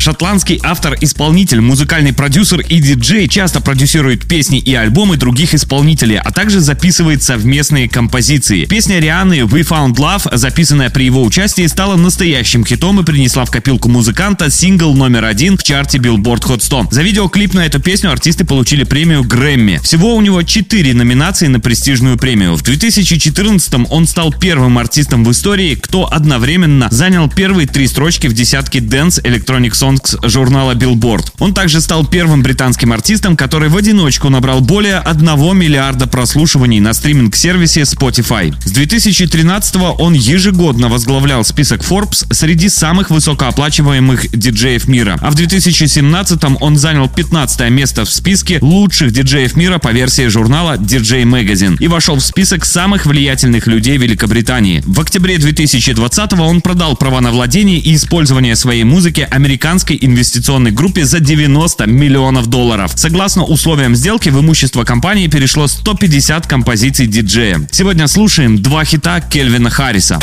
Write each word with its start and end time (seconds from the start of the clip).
Шотландский 0.00 0.60
автор-исполнитель, 0.62 1.60
музыкальный 1.60 2.12
продюсер 2.12 2.60
и 2.60 2.80
диджей 2.80 3.28
часто 3.28 3.60
продюсирует 3.60 4.26
песни 4.26 4.58
и 4.58 4.74
альбомы 4.74 5.16
других 5.16 5.54
исполнителей, 5.54 6.18
а 6.18 6.30
также 6.30 6.60
записывает 6.60 7.22
совместные 7.22 7.88
композиции. 7.88 8.64
Песня 8.66 9.00
Рианы 9.00 9.40
«We 9.40 9.66
Found 9.66 9.96
Love», 9.96 10.36
записанная 10.36 10.90
при 10.90 11.04
его 11.04 11.22
участии, 11.22 11.66
стала 11.66 11.96
настоящим 11.96 12.64
хитом 12.64 13.00
и 13.00 13.04
принесла 13.04 13.44
в 13.44 13.50
копилку 13.50 13.88
музыканта 13.88 14.50
сингл 14.50 14.94
номер 14.94 15.24
один 15.24 15.56
в 15.56 15.62
чарте 15.62 15.98
Billboard 15.98 16.42
Hot 16.46 16.62
100. 16.62 16.88
За 16.90 17.02
видеоклип 17.02 17.54
на 17.54 17.66
эту 17.66 17.80
песню 17.80 18.10
артисты 18.12 18.44
получили 18.44 18.84
премию 18.84 19.24
Грэмми. 19.24 19.80
Всего 19.82 20.14
у 20.14 20.20
него 20.20 20.42
четыре 20.42 20.94
номинации 20.94 21.46
на 21.48 21.60
престижную 21.60 22.16
премию. 22.18 22.54
В 22.54 22.62
2014 22.62 23.86
он 23.90 24.06
стал 24.06 24.32
первым 24.32 24.78
артистом 24.78 25.24
в 25.24 25.32
истории, 25.32 25.74
кто 25.74 26.12
одновременно 26.12 26.88
занял 26.90 27.28
первые 27.28 27.66
три 27.66 27.86
строчки 27.86 28.26
в 28.26 28.34
десятке 28.34 28.78
Dance 28.78 29.22
Electronic 29.22 29.72
Songs 29.72 29.87
Songs 29.88 30.28
журнала 30.28 30.74
Billboard. 30.74 31.32
Он 31.38 31.54
также 31.54 31.80
стал 31.80 32.04
первым 32.06 32.42
британским 32.42 32.92
артистом, 32.92 33.36
который 33.36 33.68
в 33.68 33.76
одиночку 33.76 34.28
набрал 34.28 34.60
более 34.60 34.98
1 34.98 35.56
миллиарда 35.56 36.06
прослушиваний 36.06 36.80
на 36.80 36.92
стриминг-сервисе 36.92 37.82
Spotify. 37.82 38.54
С 38.64 38.70
2013 38.70 39.76
он 39.98 40.12
ежегодно 40.12 40.88
возглавлял 40.88 41.44
список 41.44 41.80
Forbes 41.82 42.32
среди 42.32 42.68
самых 42.68 43.10
высокооплачиваемых 43.10 44.30
диджеев 44.30 44.88
мира. 44.88 45.16
А 45.20 45.30
в 45.30 45.34
2017 45.34 46.38
он 46.60 46.76
занял 46.76 47.08
15 47.08 47.70
место 47.70 48.04
в 48.04 48.10
списке 48.10 48.58
лучших 48.60 49.10
диджеев 49.12 49.56
мира 49.56 49.78
по 49.78 49.88
версии 49.88 50.26
журнала 50.26 50.76
DJ 50.76 51.22
Magazine 51.22 51.76
и 51.78 51.88
вошел 51.88 52.16
в 52.16 52.22
список 52.22 52.64
самых 52.64 53.06
влиятельных 53.06 53.66
людей 53.66 53.96
Великобритании. 53.96 54.82
В 54.86 55.00
октябре 55.00 55.38
2020 55.38 56.32
он 56.34 56.60
продал 56.60 56.96
права 56.96 57.20
на 57.20 57.30
владение 57.30 57.78
и 57.78 57.94
использование 57.94 58.54
своей 58.54 58.84
музыки 58.84 59.26
американским 59.30 59.77
американской 59.78 59.98
инвестиционной 60.00 60.70
группе 60.72 61.04
за 61.04 61.20
90 61.20 61.86
миллионов 61.86 62.46
долларов. 62.46 62.92
Согласно 62.96 63.44
условиям 63.44 63.94
сделки, 63.94 64.28
в 64.28 64.40
имущество 64.40 64.84
компании 64.84 65.28
перешло 65.28 65.66
150 65.68 66.46
композиций 66.46 67.06
диджея. 67.06 67.66
Сегодня 67.70 68.08
слушаем 68.08 68.60
два 68.60 68.84
хита 68.84 69.20
Кельвина 69.20 69.70
Харриса. 69.70 70.18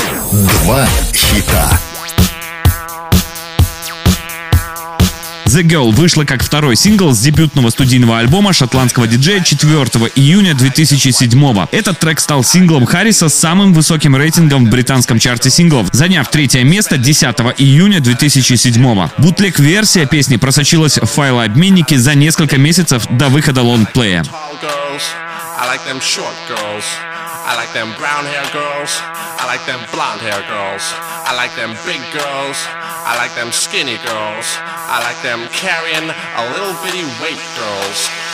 Два 0.64 0.88
хита. 1.14 1.80
The 5.46 5.62
Girl 5.62 5.92
вышла 5.92 6.26
как 6.26 6.44
второй 6.44 6.76
сингл 6.76 7.12
с 7.12 7.20
дебютного 7.20 7.70
студийного 7.70 8.18
альбома 8.18 8.52
шотландского 8.52 9.06
диджея 9.08 9.42
4 9.42 9.74
июня 10.16 10.56
2007 10.56 11.68
Этот 11.72 12.00
трек 12.00 12.20
стал 12.20 12.44
синглом 12.44 12.86
Харриса 12.86 13.30
с 13.30 13.36
самым 13.36 13.74
высоким 13.74 14.16
рейтингом 14.16 14.66
в 14.66 14.70
британском 14.70 15.20
чарте 15.20 15.52
синглов, 15.52 15.90
заняв 15.92 16.28
третье 16.30 16.64
место 16.64 16.98
10 16.98 17.24
июня 17.60 18.00
2007 18.00 19.10
Бутлег-версия 19.20 20.08
песни 20.08 20.38
просочилась 20.38 20.98
в 20.98 21.06
файлообменники 21.06 21.96
за 21.96 22.16
несколько 22.16 22.58
месяцев 22.58 23.06
до 23.12 23.30
выхода 23.30 23.62
лонгплея. 23.62 24.24
I 27.48 27.54
like 27.54 27.72
them 27.74 27.94
brown 28.00 28.26
hair 28.26 28.42
girls. 28.52 28.90
I 29.38 29.46
like 29.46 29.64
them 29.68 29.78
blonde 29.94 30.20
hair 30.20 30.42
girls. 30.50 30.82
I 31.30 31.38
like 31.38 31.54
them 31.54 31.78
big 31.86 32.02
girls. 32.12 32.58
I 33.06 33.16
like 33.18 33.36
them 33.36 33.52
skinny 33.52 33.98
girls. 34.02 34.48
I 34.58 34.98
like 35.06 35.22
them 35.22 35.46
carrying 35.54 36.10
a 36.10 36.44
little 36.58 36.74
bitty 36.82 37.06
weight 37.22 37.38
girls. 37.54 38.25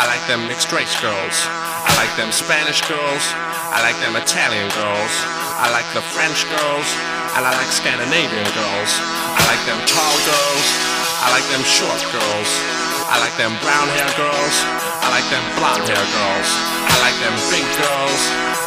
I 0.00 0.08
like 0.08 0.24
them 0.32 0.48
mixed 0.48 0.72
race 0.72 0.96
girls. 1.04 1.36
I 1.84 1.92
like 2.00 2.08
them 2.16 2.32
Spanish 2.32 2.80
girls. 2.88 3.24
I 3.68 3.84
like 3.84 4.00
them 4.00 4.16
Italian 4.16 4.64
girls. 4.72 5.12
I 5.60 5.68
like 5.76 5.84
the 5.92 6.00
French 6.00 6.48
girls. 6.48 6.88
And 7.36 7.44
I 7.44 7.52
like 7.52 7.68
Scandinavian 7.68 8.48
girls. 8.56 8.92
I 9.36 9.44
like 9.44 9.60
them 9.68 9.76
tall 9.84 10.16
girls. 10.24 10.66
I 11.20 11.28
like 11.36 11.44
them 11.52 11.60
short 11.68 12.00
girls. 12.16 12.48
I 13.12 13.20
like 13.20 13.36
them 13.36 13.52
brown 13.60 13.92
hair 13.92 14.08
girls. 14.16 14.56
I 15.04 15.12
like 15.12 15.28
them 15.28 15.44
blonde 15.60 15.84
hair 15.84 16.06
girls. 16.16 16.48
I 16.88 16.96
like 17.04 17.18
them 17.20 17.36
big 17.52 17.66
girls. 17.76 18.20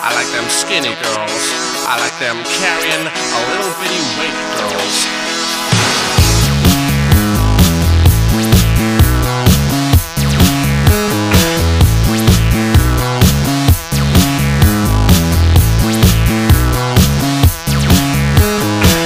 I 0.06 0.14
like 0.14 0.30
them 0.38 0.46
skinny 0.54 0.94
girls. 1.02 1.44
I 1.90 1.98
like 1.98 2.14
them 2.22 2.38
carrying 2.46 3.10
a 3.10 3.40
little 3.50 3.74
bitty 3.82 4.02
weight 4.22 4.38
girls. 4.62 5.23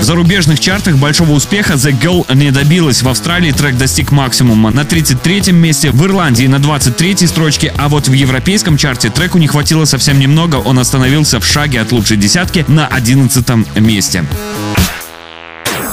Зарубежных 0.07 0.62
чартах 0.62 0.95
большого 0.95 1.33
успеха 1.33 1.74
The 1.74 1.92
Girl 1.92 2.33
не 2.33 2.51
добилась. 2.51 3.01
В 3.01 3.09
Австралии 3.09 3.51
трек 3.51 3.75
достиг 3.75 4.12
максимума 4.12 4.71
на 4.71 4.81
33-м 4.81 5.56
месте, 5.56 5.92
в 5.92 6.01
Ирландии 6.06 6.45
на 6.45 6.56
23-й 6.56 7.27
строчке, 7.27 7.74
а 7.77 7.89
вот 7.89 8.07
в 8.07 8.13
европейском 8.13 8.77
чарте 8.77 9.09
треку 9.09 9.38
не 9.38 9.48
хватило 9.48 9.83
совсем 9.83 10.18
немного, 10.18 10.56
он 10.56 10.80
остановился 10.80 11.42
в 11.42 11.45
шаге 11.45 11.81
от 11.81 11.92
лучшей 11.92 12.15
десятки 12.15 12.63
на 12.69 12.88
11 12.88 13.45
месте. 13.81 14.24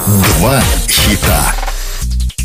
Два 0.07 0.63
хита. 0.89 1.64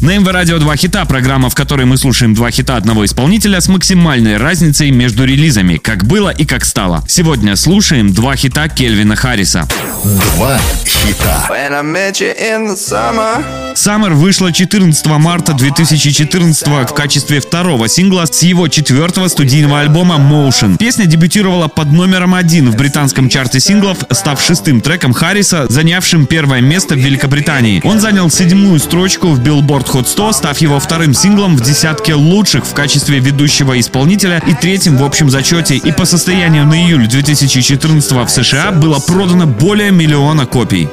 На 0.02 0.18
МВ 0.18 0.32
Радио 0.32 0.60
2 0.60 0.76
хита, 0.78 1.04
программа, 1.04 1.50
в 1.50 1.56
которой 1.56 1.86
мы 1.86 1.98
слушаем 1.98 2.34
два 2.34 2.52
хита 2.52 2.78
одного 2.78 3.04
исполнителя 3.04 3.60
с 3.60 3.68
максимальной 3.68 4.38
разницей 4.38 4.92
между 4.92 5.26
релизами, 5.26 5.76
как 5.76 6.06
было 6.06 6.30
и 6.30 6.46
как 6.46 6.64
стало. 6.64 7.04
Сегодня 7.06 7.58
слушаем 7.58 8.14
два 8.14 8.38
хита 8.38 8.70
Кельвина 8.70 9.18
Харриса. 9.18 9.68
Два 10.04 10.58
хита. 10.86 11.48
When 11.50 11.74
I 11.74 11.84
met 11.84 12.22
you 12.22 12.34
in 12.34 12.68
the 12.68 12.78
summer, 12.78 13.44
Summer 13.76 14.14
вышла 14.14 14.52
14 14.52 15.06
марта 15.06 15.54
2014 15.54 16.68
в 16.68 16.94
качестве 16.94 17.40
второго 17.40 17.88
сингла 17.88 18.26
с 18.26 18.44
его 18.44 18.68
четвертого 18.68 19.28
студийного 19.28 19.80
альбома 19.80 20.16
Motion. 20.16 20.78
Песня 20.78 21.06
дебютировала 21.06 21.68
под 21.70 21.92
номером 21.92 22.36
один 22.36 22.72
в 22.72 22.76
британском 22.76 23.30
чарте 23.30 23.62
синглов, 23.62 24.00
став 24.12 24.42
шестым 24.42 24.82
треком 24.82 25.14
Харриса, 25.14 25.68
занявшим 25.70 26.26
первое 26.26 26.62
место 26.62 26.96
в 26.96 26.98
Великобритании. 26.98 27.82
Он 27.86 28.02
занял 28.02 28.30
седьмую 28.30 28.80
строчку 28.80 29.30
в 29.30 29.40
Billboard 29.40 29.89
Hot 29.94 30.08
100, 30.08 30.32
став 30.34 30.58
его 30.60 30.80
вторым 30.80 31.14
синглом 31.14 31.56
в 31.56 31.62
десятке 31.62 32.14
лучших 32.14 32.66
в 32.66 32.74
качестве 32.74 33.20
ведущего 33.20 33.80
исполнителя 33.80 34.42
и 34.46 34.54
третьим 34.54 34.98
в 34.98 35.04
общем 35.04 35.30
зачете. 35.30 35.76
И 35.76 35.92
по 35.92 36.06
состоянию 36.06 36.66
на 36.66 36.76
июль 36.76 37.08
2014 37.08 38.12
в 38.12 38.30
США 38.30 38.72
было 38.72 39.00
продано 39.00 39.46
более 39.46 39.92
миллиона 39.92 40.46
копий. 40.46 40.90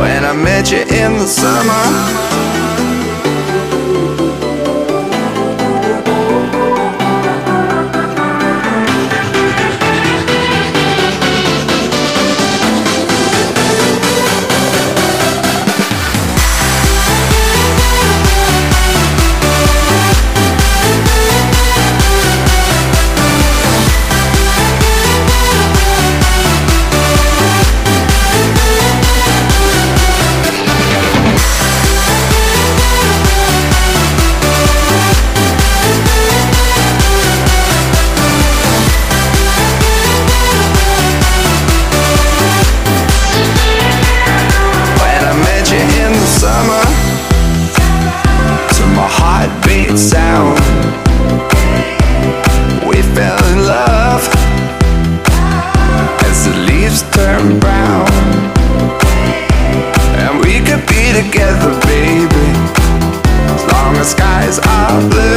when 0.00 0.24
I 0.24 0.32
met 0.32 0.70
you 0.72 0.82
in 0.88 1.18
the 1.18 1.26
summer. 1.26 2.49
I 64.90 65.08
blame 65.08 65.29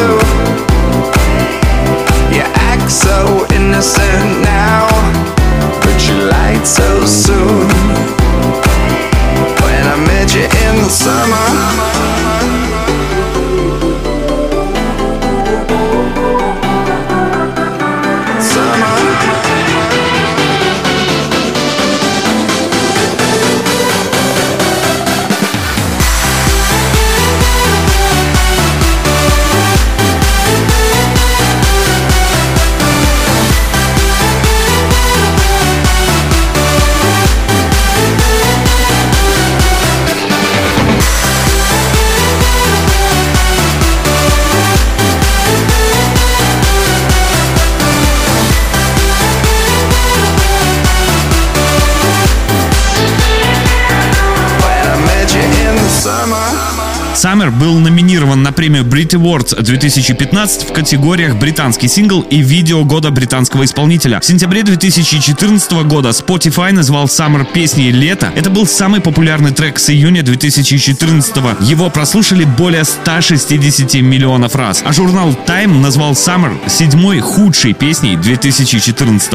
summer 57.15 57.51
был 57.51 57.79
номинирован 57.79 58.43
на 58.43 58.51
премию 58.51 58.83
Brit 58.83 59.11
Awards 59.11 59.61
2015 59.61 60.69
в 60.69 60.73
категориях 60.73 61.37
«Британский 61.37 61.87
сингл» 61.87 62.21
и 62.21 62.41
«Видео 62.41 62.83
года 62.83 63.11
британского 63.11 63.65
исполнителя». 63.65 64.19
В 64.19 64.25
сентябре 64.25 64.63
2014 64.63 65.71
года 65.85 66.09
Spotify 66.09 66.71
назвал 66.71 67.05
Summer 67.05 67.45
песней 67.45 67.91
«Лето». 67.91 68.31
Это 68.35 68.49
был 68.49 68.65
самый 68.65 68.99
популярный 68.99 69.51
трек 69.51 69.79
с 69.79 69.89
июня 69.89 70.23
2014 70.23 71.35
Его 71.61 71.89
прослушали 71.89 72.45
более 72.45 72.83
160 72.83 73.93
миллионов 74.01 74.55
раз. 74.55 74.81
А 74.85 74.91
журнал 74.91 75.35
Time 75.47 75.79
назвал 75.79 76.13
Summer 76.13 76.57
седьмой 76.67 77.19
худшей 77.19 77.73
песней 77.73 78.17
2014 78.17 79.33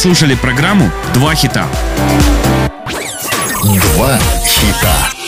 слушали 0.00 0.34
программу 0.34 0.90
«Два 1.12 1.34
хита». 1.34 1.66
Два 3.62 4.18
хита. 4.46 5.19